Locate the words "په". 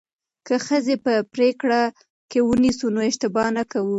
1.05-1.13